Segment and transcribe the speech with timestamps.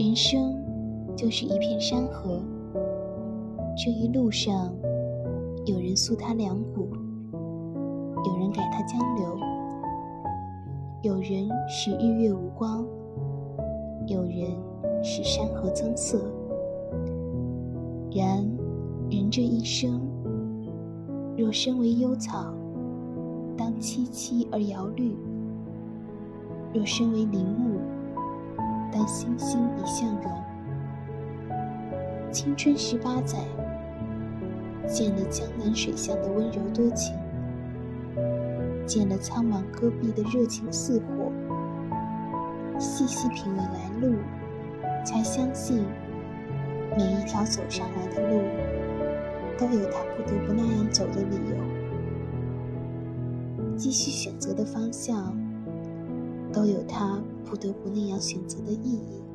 [0.00, 0.56] 人生
[1.14, 2.40] 就是一片山河，
[3.76, 4.72] 这一路上，
[5.66, 6.88] 有人诉它两股，
[8.24, 9.38] 有人改他江流，
[11.02, 12.82] 有人使日月无光，
[14.06, 14.46] 有人
[15.02, 16.18] 使山河增色。
[18.10, 18.38] 然，
[19.10, 20.00] 人这一生，
[21.36, 22.54] 若身为幽草，
[23.54, 25.14] 当萋萋而摇绿；
[26.72, 27.78] 若身为林木，
[28.92, 30.30] 当欣欣以向荣。
[32.30, 33.38] 青春十八载，
[34.86, 37.14] 见了江南水乡的温柔多情，
[38.86, 41.32] 见了苍茫戈壁的热情似火，
[42.78, 44.16] 细细品味来路，
[45.04, 45.84] 才相信。
[46.96, 48.42] 每一条走上来的路，
[49.56, 51.56] 都有他不得不那样走的理由；
[53.76, 55.36] 继续选择的方向，
[56.52, 59.29] 都有他不得不那样选择的意义。